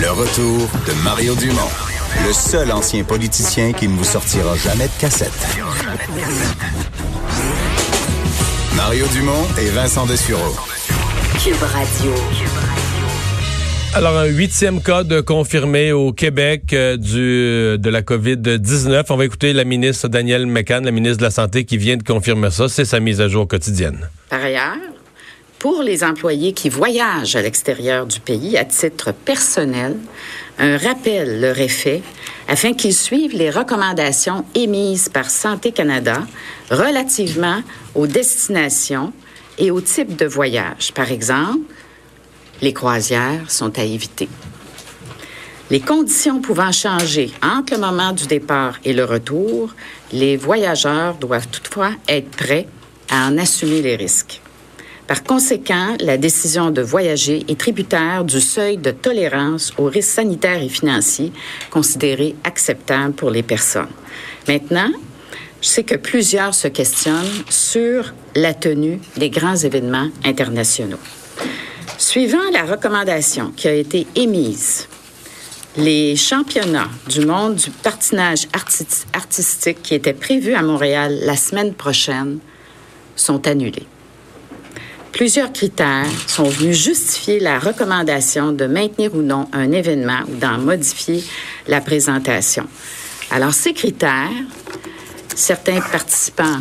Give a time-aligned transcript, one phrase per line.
[0.00, 1.70] Le retour de Mario Dumont,
[2.24, 5.32] le seul ancien politicien qui ne vous sortira jamais de cassette.
[8.76, 10.54] Mario Dumont et Vincent Dessureau.
[11.42, 12.12] Cube Radio.
[13.94, 19.06] Alors, un huitième cas de confirmé au Québec euh, du, de la COVID-19.
[19.08, 22.04] On va écouter la ministre Danielle McCann, la ministre de la Santé, qui vient de
[22.04, 22.68] confirmer ça.
[22.68, 24.08] C'est sa mise à jour quotidienne.
[24.28, 24.76] Par ailleurs,
[25.58, 29.96] pour les employés qui voyagent à l'extérieur du pays à titre personnel,
[30.58, 32.02] un rappel leur est fait
[32.46, 36.22] afin qu'ils suivent les recommandations émises par Santé Canada
[36.70, 37.62] relativement
[37.94, 39.12] aux destinations
[39.58, 40.92] et au type de voyage.
[40.92, 41.72] Par exemple,
[42.62, 44.28] les croisières sont à éviter.
[45.70, 49.74] Les conditions pouvant changer entre le moment du départ et le retour,
[50.12, 52.66] les voyageurs doivent toutefois être prêts
[53.10, 54.40] à en assumer les risques.
[55.08, 60.62] Par conséquent, la décision de voyager est tributaire du seuil de tolérance aux risques sanitaires
[60.62, 61.32] et financiers
[61.70, 63.88] considéré acceptable pour les personnes.
[64.46, 64.90] Maintenant,
[65.62, 71.00] je sais que plusieurs se questionnent sur la tenue des grands événements internationaux.
[71.96, 74.88] Suivant la recommandation qui a été émise,
[75.78, 78.46] les championnats du monde du patinage
[79.14, 82.40] artistique qui étaient prévus à Montréal la semaine prochaine
[83.16, 83.86] sont annulés.
[85.18, 90.58] Plusieurs critères sont venus justifier la recommandation de maintenir ou non un événement ou d'en
[90.58, 91.24] modifier
[91.66, 92.68] la présentation.
[93.32, 94.30] Alors, ces critères,
[95.34, 96.60] certains participants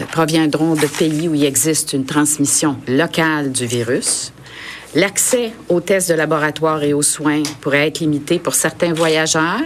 [0.00, 4.32] euh, proviendront de pays où il existe une transmission locale du virus.
[4.94, 9.60] L'accès aux tests de laboratoire et aux soins pourrait être limité pour certains voyageurs,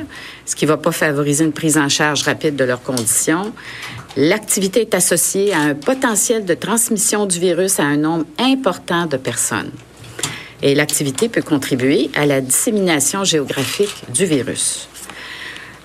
[0.47, 3.53] ce qui ne va pas favoriser une prise en charge rapide de leurs conditions.
[4.17, 9.17] L'activité est associée à un potentiel de transmission du virus à un nombre important de
[9.17, 9.70] personnes.
[10.62, 14.89] Et l'activité peut contribuer à la dissémination géographique du virus.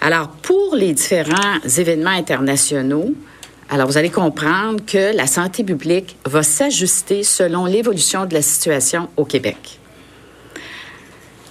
[0.02, 3.14] Alors, pour les différents événements internationaux,
[3.70, 9.10] alors vous allez comprendre que la santé publique va s'ajuster selon l'évolution de la situation
[9.18, 9.80] au Québec.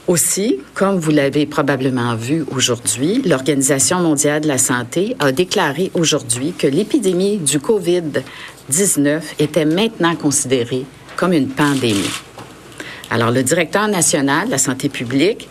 [0.09, 6.55] Aussi, comme vous l'avez probablement vu aujourd'hui, l'Organisation mondiale de la santé a déclaré aujourd'hui
[6.57, 12.09] que l'épidémie du COVID-19 était maintenant considérée comme une pandémie.
[13.11, 15.47] Alors, le directeur national de la santé publique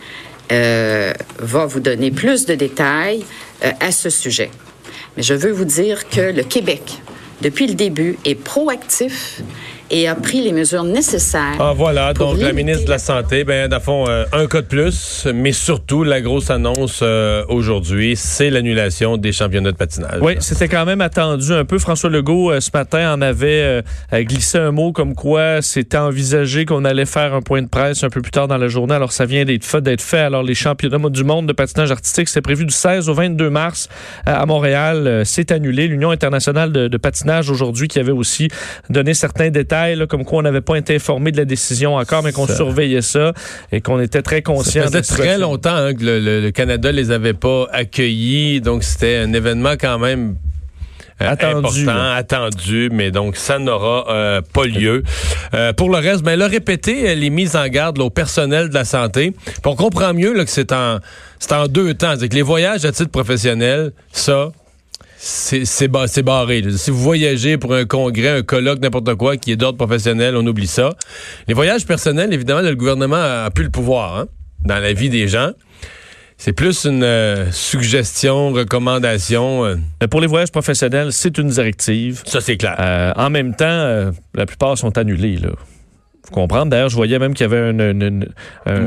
[0.50, 3.24] euh, va vous donner plus de détails
[3.64, 4.50] euh, à ce sujet.
[5.16, 7.00] Mais je veux vous dire que le Québec,
[7.42, 9.40] depuis le début, est proactif
[9.90, 11.56] et a pris les mesures nécessaires.
[11.58, 14.66] Ah voilà, donc la ministre de la Santé, ben d'un fond, euh, un cas de
[14.66, 20.20] plus, mais surtout la grosse annonce euh, aujourd'hui, c'est l'annulation des championnats de patinage.
[20.20, 21.78] Oui, c'était quand même attendu un peu.
[21.78, 23.82] François Legault euh, ce matin en avait
[24.12, 28.10] glissé un mot comme quoi c'était envisagé qu'on allait faire un point de presse un
[28.10, 28.94] peu plus tard dans la journée.
[28.94, 30.18] Alors ça vient d'être fait, d'être fait.
[30.18, 33.88] Alors les championnats du monde de patinage artistique, c'est prévu du 16 au 22 mars
[34.26, 35.22] à Montréal.
[35.24, 35.86] c'est annulé.
[35.86, 38.48] L'Union internationale de, de patinage aujourd'hui qui avait aussi
[38.90, 39.77] donné certains détails
[40.08, 43.32] comme quoi on n'avait pas été informé de la décision encore, mais qu'on surveillait ça
[43.72, 44.84] et qu'on était très conscient.
[44.88, 49.16] Ça faisait très longtemps hein, que le, le, Canada les avait pas accueillis, donc c'était
[49.16, 50.36] un événement quand même
[51.20, 55.02] euh, attendu, important, attendu, mais donc ça n'aura euh, pas lieu.
[55.52, 58.74] Euh, pour le reste, ben, elle a répété les mises en garde au personnel de
[58.74, 59.32] la santé.
[59.44, 60.98] Puis on comprend mieux là, que c'est en,
[61.40, 62.14] c'est en deux temps.
[62.18, 64.50] C'est que les voyages à titre professionnel, ça,
[65.20, 66.62] c'est barré.
[66.76, 70.46] Si vous voyagez pour un congrès, un colloque, n'importe quoi qui est d'ordre professionnel, on
[70.46, 70.94] oublie ça.
[71.48, 74.26] Les voyages personnels, évidemment, le gouvernement a, plus le pouvoir hein,
[74.64, 75.50] dans la vie des gens.
[76.36, 79.64] C'est plus une euh, suggestion, recommandation.
[79.64, 79.76] Euh.
[80.08, 82.22] Pour les voyages professionnels, c'est une directive.
[82.24, 82.76] Ça, c'est clair.
[82.78, 85.36] Euh, en même temps, la plupart sont annulés.
[85.36, 85.50] Là
[86.30, 86.70] comprendre.
[86.70, 88.26] D'ailleurs, je voyais même qu'il y avait une,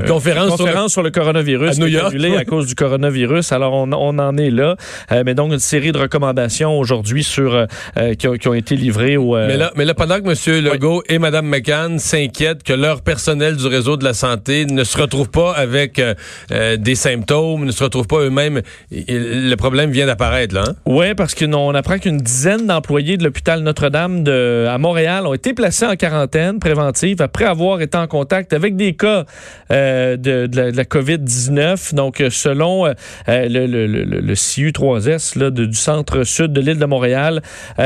[0.07, 0.55] conférence,
[0.91, 3.51] sur, le, coronavirus à New York, à cause du coronavirus.
[3.51, 4.75] Alors, on, en est là.
[5.11, 7.65] Euh, mais donc, une série de recommandations aujourd'hui sur euh,
[7.97, 9.35] euh, qui, ont, été livrées au...
[9.35, 10.63] mais, là, mais là, pendant que M.
[10.63, 14.97] Legault et Mme McCann s'inquiètent que leur personnel du réseau de la santé ne se
[14.97, 16.01] retrouve pas avec
[16.49, 18.61] des symptômes, ne se retrouve pas eux-mêmes,
[18.91, 20.63] le problème vient d'apparaître, là.
[20.67, 20.73] Hein?
[20.85, 25.85] Oui, parce qu'on apprend qu'une dizaine d'employés de l'hôpital Notre-Dame à Montréal ont été placés
[25.85, 29.23] en quarantaine préventive après avoir été en contact avec des cas
[29.71, 31.95] euh, de, la, COVID-19.
[31.95, 32.93] Donc, euh, selon euh,
[33.25, 37.41] le, le, CU3S là, du centre-sud de l'île de Montréal,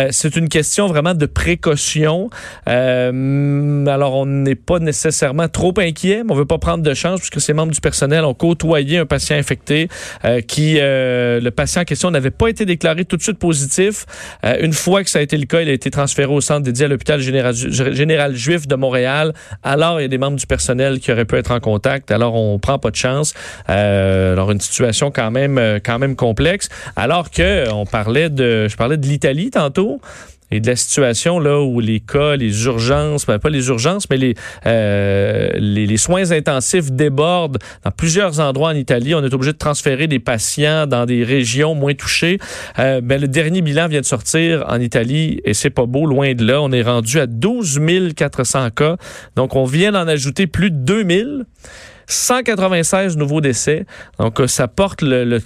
[0.10, 2.30] c'est une question vraiment de précaution.
[2.66, 7.20] alors, on n'est pas nécessairement trop inquiet, mais on ne veut pas prendre de chance
[7.20, 9.90] puisque ces membres du personnel ont côtoyé un patient infecté
[10.48, 14.06] qui, le patient en question n'avait pas été déclaré tout de suite positif.
[14.44, 16.86] une fois que ça a été le cas, il a été transféré au centre dédié
[16.86, 19.25] à l'hôpital général juif de Montréal
[19.64, 22.12] Alors, il y a des membres du personnel qui auraient pu être en contact.
[22.12, 23.34] Alors, on prend pas de chance.
[23.70, 25.80] Euh, alors, une situation quand même, euh,
[26.16, 26.70] complexe.
[26.96, 28.30] Alors que parlait
[28.68, 30.00] je parlais de l'Italie tantôt
[30.52, 34.18] et de la situation là où les cas, les urgences, ben pas les urgences, mais
[34.18, 39.16] les, euh, les, les, soins intensifs débordent dans plusieurs endroits en Italie.
[39.16, 42.40] On est obligé de transférer des patients dans des régions moins touchées.
[42.80, 46.34] Euh, ben, le dernier bilan vient de sortir en Italie et c'est pas beau, loin
[46.34, 46.62] de là.
[46.62, 47.82] On est rendu à 12
[48.16, 48.98] 400 cas.
[49.36, 51.46] Donc, on vient d'en ajouter plus de 2000.
[52.08, 53.86] 196 nouveaux décès.
[54.20, 55.40] Donc, euh, ça porte le,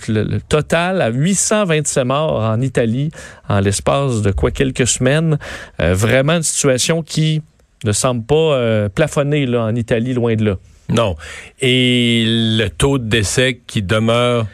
[0.47, 3.11] total à 827 morts en Italie
[3.47, 5.37] en l'espace de quoi quelques semaines.
[5.79, 7.41] Euh, vraiment une situation qui
[7.85, 10.55] ne semble pas euh, plafonner là, en Italie, loin de là.
[10.89, 11.15] Non.
[11.61, 14.47] Et le taux de décès qui demeure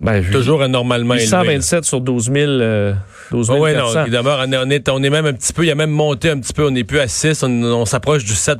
[0.00, 2.94] ben, toujours anormalement 827 sur 12 000.
[3.34, 5.72] 12 oh, ouais, non, d'abord, on est, on est même un petit peu, il y
[5.72, 8.58] a même monté un petit peu, on n'est plus à 6, on, s'approche du 7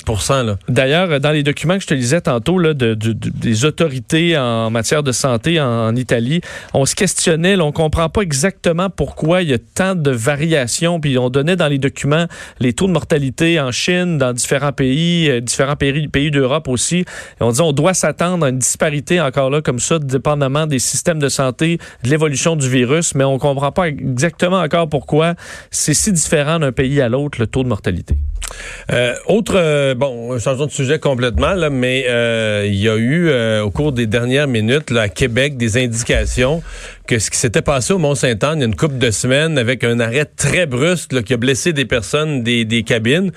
[0.69, 5.05] D'ailleurs, dans les documents que je te lisais tantôt, là, de, des autorités en matière
[5.05, 6.41] de santé en, Italie,
[6.73, 10.99] on se questionnait, là, on comprend pas exactement pourquoi il y a tant de variations,
[10.99, 12.27] puis on donnait dans les documents
[12.59, 16.99] les taux de mortalité en Chine, dans différents pays, euh, différents pays, pays d'Europe aussi.
[16.99, 17.05] Et
[17.43, 21.21] on dit on doit s'attendre à une disparité encore là, comme ça, dépendamment des systèmes
[21.21, 25.35] de santé, de l'évolution du virus, mais on comprend pas exactement encore pourquoi
[25.71, 28.17] c'est si différent d'un pays à l'autre, le taux de mortalité.
[28.93, 33.31] Euh, autre, euh, bon, changeons de sujet complètement, mais euh, il y a eu
[33.61, 36.63] au cours des dernières minutes là, à Québec des indications
[37.07, 39.85] que ce qui s'était passé au Mont-Saint-Anne il y a une couple de semaines avec
[39.85, 43.31] un arrêt très brusque qui a blessé des personnes des, des cabines.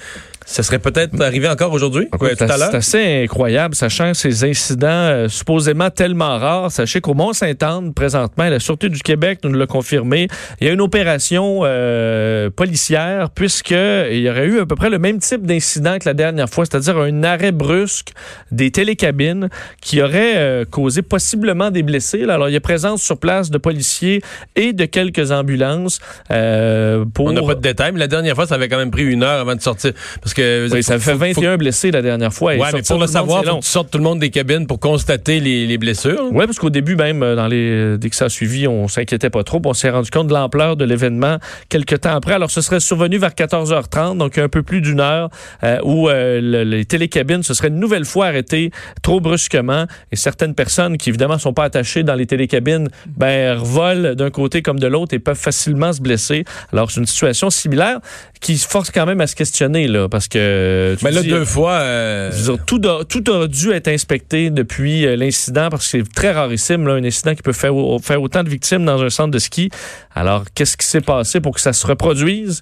[0.48, 2.70] Ça serait peut-être arrivé encore aujourd'hui, tout à l'heure.
[2.72, 6.72] C'est assez incroyable, sachant ces incidents euh, supposément tellement rares.
[6.72, 10.30] Sachez qu'au Mont-Saint-Anne, présentement, la Sûreté du Québec nous l'a confirmé,
[10.62, 15.00] il y a une opération euh, policière, puisqu'il y aurait eu à peu près le
[15.00, 18.14] même type d'incident que la dernière fois, c'est-à-dire un arrêt brusque
[18.50, 19.50] des télécabines
[19.82, 22.24] qui aurait euh, causé possiblement des blessés.
[22.24, 24.22] Alors, il y a présence sur place de policiers
[24.56, 26.00] et de quelques ambulances.
[26.30, 27.26] pour...
[27.26, 29.24] On n'a pas de détails, mais la dernière fois, ça avait quand même pris une
[29.24, 29.92] heure avant de sortir.
[30.22, 32.54] Parce oui, ça fait 21 blessés la dernière fois.
[32.54, 34.80] Oui, mais pour le savoir, faut que tu sortes tout le monde des cabines pour
[34.80, 36.30] constater les, blessures.
[36.31, 39.30] Oui, parce qu'au début, même, euh, dans les, dès que ça a suivi, on s'inquiétait
[39.30, 39.62] pas trop.
[39.66, 41.38] On s'est rendu compte de l'ampleur de l'événement
[41.69, 42.34] quelques temps après.
[42.34, 45.30] Alors, ce serait survenu vers 14h30, donc un peu plus d'une heure,
[45.63, 49.86] euh, où euh, les télécabines se seraient une nouvelle fois arrêtées trop brusquement.
[50.12, 54.62] Et certaines personnes qui, évidemment, sont pas attachées dans les télécabines, ben, volent d'un côté
[54.62, 56.45] comme de l'autre et peuvent facilement se blesser.
[56.74, 58.00] Alors, c'est une situation similaire
[58.39, 60.95] qui force quand même à se questionner, là, parce que...
[61.03, 61.74] Mais là, deux fois...
[61.74, 62.31] Euh,
[62.65, 66.88] tout, a, tout a dû être inspecté depuis euh, l'incident, parce que c'est très rarissime,
[66.88, 69.69] là, un incident qui peut faire, faire autant de victimes dans un centre de ski.
[70.13, 72.62] Alors, qu'est-ce qui s'est passé pour que ça se reproduise?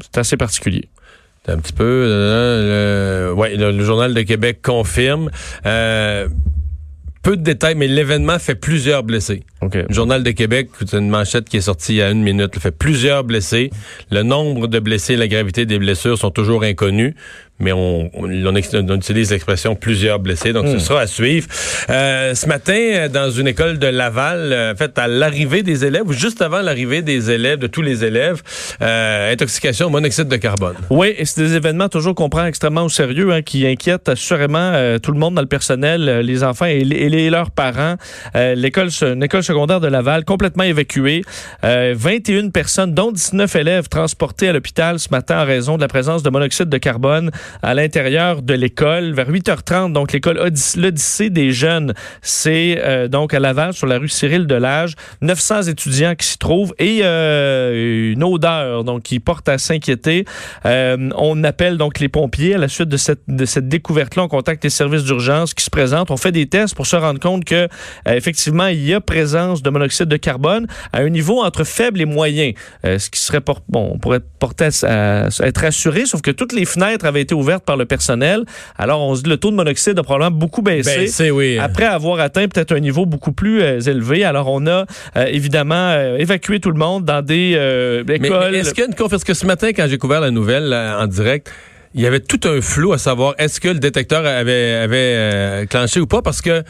[0.00, 0.88] C'est assez particulier.
[1.46, 1.84] Un petit peu.
[1.84, 5.30] Euh, le, ouais, le, Journal de Québec confirme.
[5.66, 6.28] Euh,
[7.24, 9.42] peu de détails, mais l'événement fait plusieurs blessés.
[9.62, 12.58] Le Journal de Québec, c'est une manchette qui est sortie il y a une minute,
[12.58, 13.70] fait plusieurs blessés.
[14.10, 17.14] Le nombre de blessés et la gravité des blessures sont toujours inconnus
[17.60, 20.80] mais on, on, utilise l'expression plusieurs blessés, donc ce hmm.
[20.80, 21.46] sera à suivre.
[21.88, 26.02] Euh, ce matin, dans une école de Laval, euh, en fait, à l'arrivée des élèves,
[26.06, 28.42] ou juste avant l'arrivée des élèves, de tous les élèves,
[28.82, 30.74] euh, intoxication au monoxyde de carbone.
[30.90, 34.58] Oui, et c'est des événements toujours qu'on prend extrêmement au sérieux, hein, qui inquiètent assurément
[34.58, 37.94] euh, tout le monde dans le personnel, euh, les enfants et, les, leurs parents.
[38.34, 41.22] l'école, une école secondaire de Laval complètement évacuée.
[41.62, 46.22] 21 personnes, dont 19 élèves, transportés à l'hôpital ce matin en raison de la présence
[46.22, 47.30] de monoxyde de carbone
[47.62, 49.92] à l'intérieur de l'école vers 8h30.
[49.92, 50.38] Donc, l'école
[50.76, 54.94] L'Odyssée des jeunes, c'est euh, donc à Laval, sur la rue Cyril Delage.
[55.22, 60.24] 900 étudiants qui s'y trouvent et euh, une odeur donc qui porte à s'inquiéter.
[60.66, 64.24] Euh, on appelle donc les pompiers à la suite de cette, de cette découverte-là.
[64.24, 66.10] On contacte les services d'urgence qui se présentent.
[66.10, 67.68] On fait des tests pour se rendre compte que
[68.06, 72.06] effectivement, il y a présence de monoxyde de carbone à un niveau entre faible et
[72.06, 72.52] moyen.
[72.84, 77.22] ce qui serait, bon, on pourrait porter être assuré, sauf que toutes les fenêtres avaient
[77.22, 78.44] été ouverte par le personnel.
[78.78, 81.30] Alors, on se dit le taux de monoxyde a probablement beaucoup baissé.
[81.30, 81.58] oui.
[81.58, 84.24] Après avoir atteint peut-être un niveau beaucoup plus euh, élevé.
[84.24, 84.86] Alors, on a
[85.16, 87.52] euh, évidemment euh, évacué tout le monde dans des
[88.08, 88.50] écoles.
[88.52, 90.72] Mais, est-ce qu'il y a une Parce que ce matin, quand j'ai couvert la nouvelle
[90.72, 91.50] en direct,
[91.94, 96.00] il y avait tout un flou à savoir est-ce que le détecteur avait, avait clenché
[96.00, 96.22] ou pas?
[96.22, 96.64] Parce que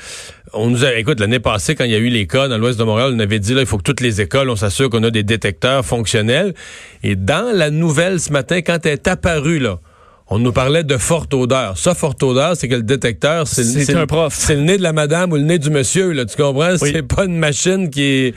[0.52, 2.78] on nous a écoute l'année passée quand il y a eu les cas dans l'ouest
[2.78, 5.02] de Montréal, on avait dit là il faut que toutes les écoles on s'assure qu'on
[5.02, 6.54] a des détecteurs fonctionnels
[7.02, 9.80] et dans la nouvelle ce matin quand elle est apparue là
[10.30, 11.76] on nous parlait de forte odeur.
[11.76, 14.32] Ça, forte odeur, c'est que le détecteur, c'est C'est un prof.
[14.34, 16.72] C'est le nez de la madame ou le nez du monsieur, là, tu comprends?
[16.80, 16.90] Oui.
[16.92, 18.34] C'est pas une machine qui est...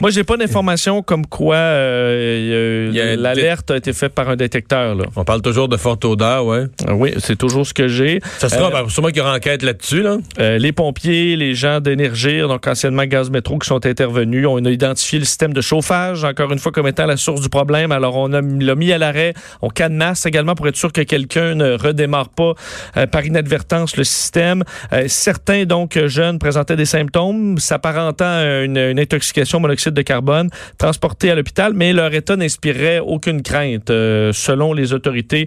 [0.00, 4.94] Moi, j'ai pas d'informations comme quoi euh, l'alerte a été faite par un détecteur.
[4.94, 5.04] Là.
[5.14, 6.64] On parle toujours de forte odeur, ouais.
[6.88, 8.20] Euh, Oui, c'est toujours ce que j'ai.
[8.38, 10.16] Ça sera, Euh, ben, sûrement qu'il y aura enquête là-dessus, là.
[10.40, 14.70] Euh, les pompiers, les gens d'Énergir, donc anciennement Gaz Métro, qui sont intervenus, on a
[14.70, 17.92] identifié le système de chauffage, encore une fois, comme étant la source du problème.
[17.92, 19.34] Alors, on l'a mis à l'arrêt.
[19.60, 22.54] On cadenasse également pour être sûr que quelqu'un ne redémarre pas
[22.96, 24.62] euh, par inadvertance le système.
[24.92, 30.48] Euh, certains, donc, jeunes présentaient des symptômes s'apparentant à une, intoxication au monoxyde de carbone,
[30.78, 35.46] transportés à l'hôpital, mais leur état n'inspirait aucune crainte, euh, selon les autorités,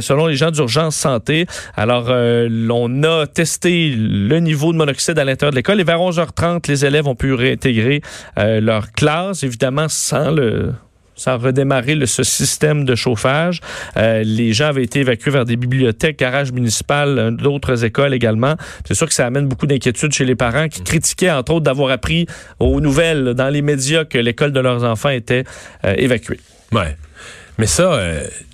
[0.00, 1.46] selon les gens d'urgence santé.
[1.76, 6.68] Alors, on a testé le niveau de monoxyde à l'intérieur de l'école et vers 11h30,
[6.68, 8.00] les élèves ont pu réintégrer
[8.36, 10.72] leur classe, évidemment sans le
[11.20, 13.60] sans redémarrer ce système de chauffage.
[13.98, 18.54] Euh, les gens avaient été évacués vers des bibliothèques, garages municipales, euh, d'autres écoles également.
[18.86, 21.90] C'est sûr que ça amène beaucoup d'inquiétudes chez les parents qui critiquaient, entre autres, d'avoir
[21.90, 22.26] appris
[22.58, 25.44] aux nouvelles dans les médias que l'école de leurs enfants était
[25.84, 26.40] euh, évacuée.
[26.72, 26.96] Ouais.
[27.58, 28.00] Mais ça,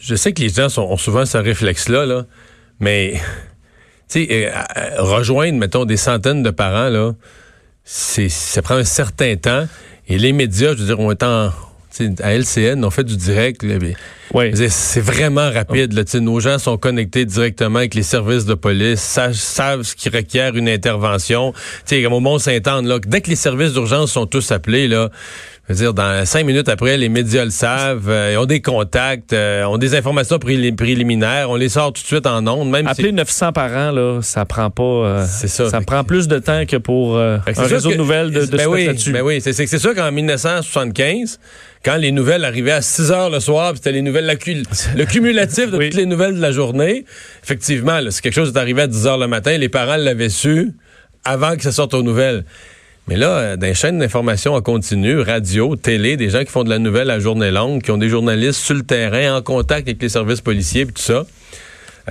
[0.01, 2.25] je sais que les gens ont souvent ce réflexe-là, là,
[2.81, 3.13] mais,
[4.11, 4.53] tu sais,
[4.99, 7.13] rejoindre, mettons, des centaines de parents, là,
[7.85, 9.69] ça prend un certain temps.
[10.09, 11.53] Et les médias, je veux dire, on est en,
[12.23, 13.65] à LCN, on fait du direct.
[14.35, 14.53] Oui.
[14.69, 15.93] C'est vraiment rapide.
[15.93, 20.09] Là, nos gens sont connectés directement avec les services de police, savent, savent ce qui
[20.09, 21.53] requiert une intervention.
[21.93, 25.11] Au Mont-Saint-Anne, dès que les services d'urgence sont tous appelés, là,
[25.69, 28.61] je veux dire, dans cinq minutes après, les médias le savent, euh, ils ont des
[28.61, 32.87] contacts, euh, ont des informations préliminaires, on les sort tout de suite en ondes, même
[32.87, 33.15] Appeler si...
[33.15, 34.83] 900 parents, là, ça prend pas.
[34.83, 35.69] euh, C'est ça.
[35.69, 38.57] Ça prend plus de temps que pour euh, un réseau que- de nouvelles de, de
[38.57, 41.39] ben oui, ben oui, c'est sûr qu'en 1975,
[41.85, 44.63] quand les nouvelles arrivaient à 6 heures le soir, c'était les nouvelles, la cu-
[44.97, 45.91] le cumulatif de Oui.
[45.91, 47.05] toutes les nouvelles de la journée,
[47.43, 50.29] effectivement, là, si quelque chose est arrivé à 10 heures le matin, les parents l'avaient
[50.29, 50.73] su
[51.25, 52.45] avant que ça sorte aux nouvelles.
[53.09, 56.71] Mais là, euh, les chaînes d'information en continu, radio, télé, des gens qui font de
[56.71, 60.03] la nouvelle à journée longue, qui ont des journalistes sur le terrain, en contact avec
[60.03, 61.25] les services policiers, puis tout ça,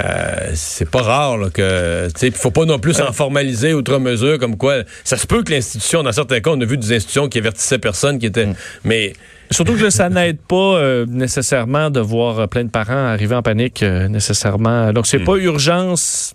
[0.03, 3.97] euh, c'est pas rare là, que tu sais faut pas non plus s'en formaliser outre
[3.97, 6.91] mesure comme quoi ça se peut que l'institution dans certains cas on a vu des
[6.91, 8.49] institutions qui avertissaient personne qui étaient
[8.83, 9.13] mais
[9.51, 13.41] Surtout que ça n'aide pas euh, nécessairement de voir euh, plein de parents arriver en
[13.43, 14.91] panique euh, nécessairement.
[14.91, 16.33] Donc, c'est pas urgence.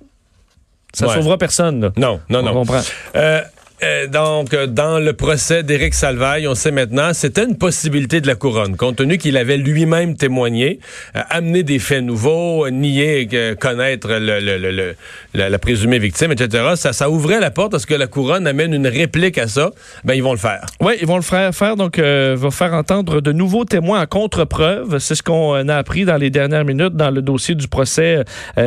[0.94, 1.14] Ça Ouais.
[1.16, 1.80] sauvera personne.
[1.82, 1.92] Là.
[1.98, 2.80] non non On non comprend.
[3.82, 8.26] Euh, donc, euh, dans le procès d'Éric Salvaille, on sait maintenant, c'était une possibilité de
[8.26, 10.80] la couronne, compte tenu qu'il avait lui-même témoigné,
[11.16, 14.94] euh, amené des faits nouveaux, euh, euh, connaître le, le-
[15.34, 16.72] la, présumée victime, etc.
[16.76, 19.70] Ça, ça ouvrait la porte à ce que la couronne amène une réplique à ça.
[20.04, 20.66] Ben, ils vont le faire.
[20.80, 24.98] Oui, ils vont le faire, faire donc va faire entendre de nouveaux témoins en contre-preuve.
[24.98, 28.24] C'est ce qu'on a appris dans les dernières minutes dans le dossier du procès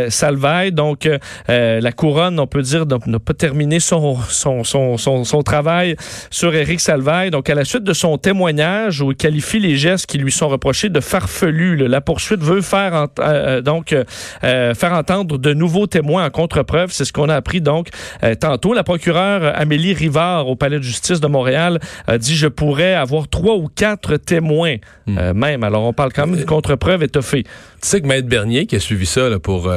[0.09, 0.71] Salvaille.
[0.71, 1.09] Donc,
[1.47, 5.95] la couronne, on peut dire, n'a pas terminé son, son, son, son, son travail
[6.31, 7.29] sur Éric Salvaille.
[7.31, 10.47] Donc, à la suite de son témoignage où il qualifie les gestes qui lui sont
[10.49, 15.37] reprochés de farfelus, là, la poursuite veut faire ent- euh, euh, donc euh, faire entendre
[15.37, 16.91] de nouveaux témoins en contre-preuve.
[16.91, 17.89] C'est ce qu'on a appris donc
[18.23, 18.73] euh, tantôt.
[18.73, 23.27] La procureure Amélie Rivard au Palais de justice de Montréal a dit je pourrais avoir
[23.27, 24.75] trois ou quatre témoins
[25.09, 25.63] euh, même.
[25.63, 27.43] Alors on parle quand même d'une contre-preuve étoffée.
[27.43, 27.49] Tu
[27.89, 29.69] sais que Maître Bernier, qui a suivi ça là, pour,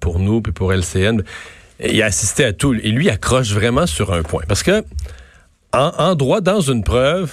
[0.00, 1.22] pour nous puis pour LCN,
[1.84, 2.74] il a assisté à tout.
[2.74, 4.42] Et lui accroche vraiment sur un point.
[4.48, 4.82] Parce que
[5.72, 7.32] en, en droit, dans une preuve,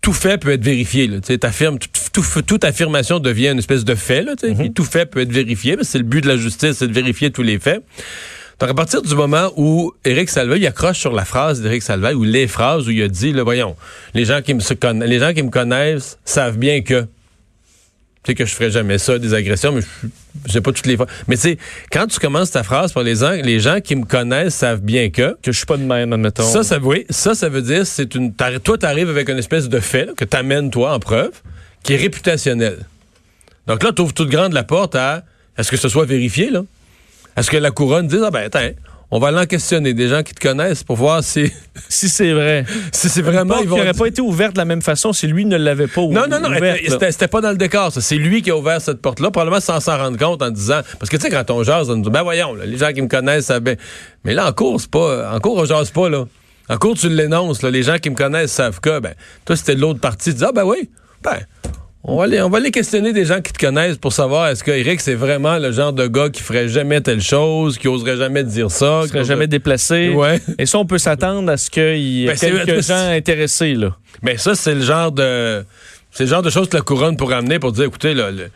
[0.00, 1.06] tout fait peut être vérifié.
[1.06, 1.18] Là.
[1.20, 4.22] Tout- tout- toute affirmation devient une espèce de fait.
[4.22, 4.34] Là.
[4.36, 5.76] Puis tout fait peut être vérifié.
[5.82, 7.82] C'est le but de la justice, c'est de vérifier tous les faits.
[8.60, 12.14] Donc, à partir du moment où Éric Salvaille, il accroche sur la phrase d'Éric Salvaille,
[12.14, 13.74] ou les phrases où il a dit, là, voyons,
[14.14, 17.06] les gens qui me, se conna- les gens qui me connaissent savent bien que
[18.24, 19.80] tu sais que je ferais jamais ça, des agressions, mais
[20.46, 21.06] je sais pas toutes les fois.
[21.26, 21.58] Mais tu sais,
[21.90, 25.10] quand tu commences ta phrase par les gens, les gens qui me connaissent savent bien
[25.10, 25.36] que.
[25.42, 26.44] Que je suis pas de même, admettons.
[26.44, 28.32] Ça, ça, oui, ça, ça veut dire, c'est une.
[28.32, 31.32] Toi, t'arrives avec une espèce de fait là, que t'amènes toi en preuve,
[31.82, 32.86] qui est réputationnel.
[33.66, 35.24] Donc là, t'ouvres toute grande la porte à.
[35.58, 36.62] Est-ce que ce soit vérifié là?
[37.36, 38.70] Est-ce que la couronne dit ah ben attends,
[39.14, 41.52] on va l'en questionner des gens qui te connaissent pour voir si
[41.88, 42.64] si c'est vrai.
[42.92, 45.12] si c'est vraiment Porte ils qui vont n'aurait pas été ouverte de la même façon
[45.12, 47.92] si lui ne l'avait pas ou- Non, non, non, ouverte, c'était pas dans le décor,
[47.92, 48.00] ça.
[48.00, 50.80] C'est lui qui a ouvert cette porte-là, probablement sans s'en rendre compte en disant.
[50.98, 52.92] Parce que tu sais, quand on jase, on nous dit, ben voyons, là, les gens
[52.92, 53.76] qui me connaissent savent bien.
[54.24, 55.30] Mais là, en cours, c'est pas.
[55.30, 56.24] En cours, on jase pas, là.
[56.70, 57.70] En cours, tu l'énonces, là.
[57.70, 59.12] Les gens qui me connaissent savent que, ben,
[59.44, 60.30] toi, c'était de l'autre partie.
[60.30, 60.88] Tu dis, ah, ben oui,
[61.22, 61.36] ben.
[62.04, 64.64] On va, les, on va les questionner des gens qui te connaissent pour savoir est-ce
[64.64, 68.16] que Eric c'est vraiment le genre de gars qui ferait jamais telle chose, qui oserait
[68.16, 70.08] jamais dire ça, qui serait jamais déplacé.
[70.08, 70.40] Ouais.
[70.58, 73.74] Et ça, on peut s'attendre à ce qu'il y ait Ben, quelques gens intéressés.
[73.74, 73.96] Là.
[74.20, 75.64] Mais ça, c'est le genre de.
[76.10, 78.50] C'est le genre de choses que la couronne pourrait amener pour dire écoutez, là, le-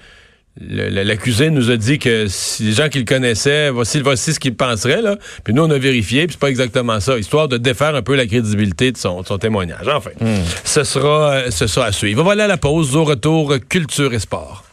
[0.59, 4.55] L'accusé nous a dit que si les gens qui le connaissaient, voici, voici ce qu'ils
[4.55, 5.17] penseraient, là.
[5.45, 8.15] Puis nous, on a vérifié, puis c'est pas exactement ça, histoire de défaire un peu
[8.15, 9.87] la crédibilité de son, témoignage.
[9.89, 10.45] Enfin, hmm.
[10.65, 12.23] ce, sera, ce sera à suivre.
[12.23, 12.97] On va aller à la pause.
[12.97, 14.66] Au retour, culture et sport.